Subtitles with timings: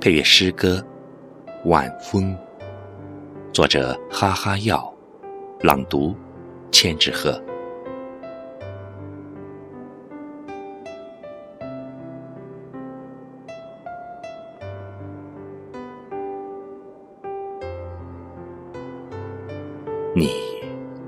[0.00, 0.82] 配乐诗歌
[1.68, 2.34] 《晚风》，
[3.52, 4.90] 作者哈哈药，
[5.60, 6.16] 朗读
[6.72, 7.38] 千纸鹤。
[20.16, 20.30] 你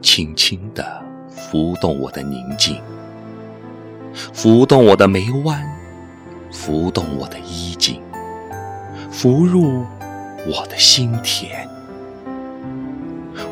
[0.00, 2.80] 轻轻地拂动我的宁静，
[4.32, 5.62] 拂动我的眉弯，
[6.50, 8.00] 拂动我的衣襟，
[9.10, 9.84] 拂入
[10.46, 11.68] 我的心田。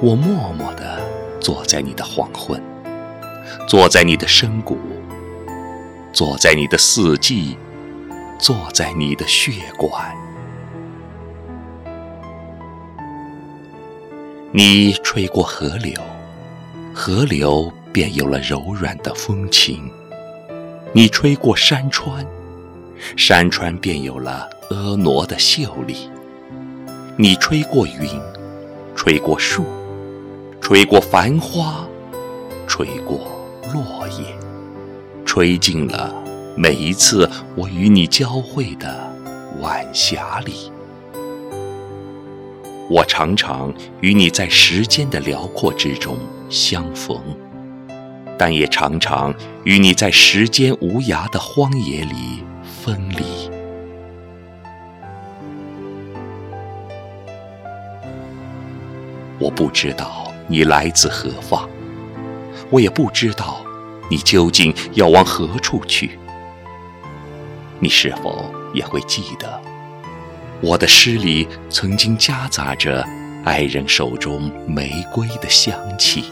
[0.00, 1.00] 我默默地
[1.40, 2.60] 坐在你的黄昏，
[3.68, 4.76] 坐在你的深谷，
[6.12, 7.56] 坐在你的四季，
[8.38, 10.14] 坐在你的血管。
[14.52, 15.94] 你吹过河流，
[16.94, 19.90] 河流便有了柔软的风情；
[20.92, 22.24] 你吹过山川，
[23.16, 26.08] 山川便有了婀娜的秀丽；
[27.16, 28.08] 你吹过云，
[28.96, 29.64] 吹过树，
[30.60, 31.86] 吹过繁花，
[32.66, 33.20] 吹过
[33.72, 34.24] 落叶，
[35.24, 36.14] 吹进了
[36.56, 39.12] 每一次我与你交汇的
[39.60, 40.72] 晚霞里。
[42.90, 46.18] 我常常与你在时间的辽阔之中
[46.50, 47.18] 相逢，
[48.38, 49.34] 但也常常
[49.64, 53.43] 与你在时间无涯的荒野里分离。
[59.38, 61.68] 我不知道你来自何方，
[62.70, 63.64] 我也不知道
[64.10, 66.18] 你究竟要往何处去。
[67.80, 69.60] 你是否也会记得？
[70.60, 73.04] 我的诗里曾经夹杂着
[73.44, 76.24] 爱人手中玫瑰的香气。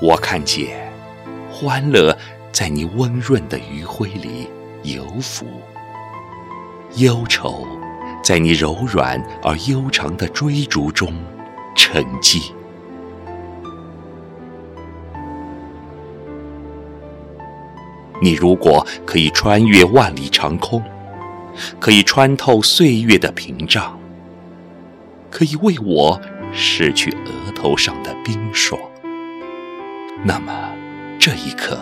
[0.00, 0.90] 我看见
[1.50, 2.16] 欢乐
[2.50, 4.48] 在你温润的余晖里
[4.84, 5.46] 游浮，
[6.96, 7.66] 忧愁
[8.22, 11.12] 在你柔软而悠长的追逐中
[11.74, 12.52] 沉寂。
[18.20, 20.82] 你如果可以穿越万里长空，
[21.80, 23.98] 可以穿透岁月的屏障，
[25.30, 26.20] 可以为我
[26.54, 28.78] 拭去额头上的冰霜，
[30.22, 30.52] 那么
[31.18, 31.76] 这一刻，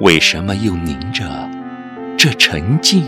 [0.00, 1.50] 为什么又凝着
[2.16, 3.04] 这沉静？